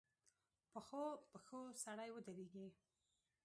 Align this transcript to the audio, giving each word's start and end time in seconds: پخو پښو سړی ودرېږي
پخو 0.73 1.03
پښو 1.31 1.61
سړی 1.83 2.09
ودرېږي 2.11 2.67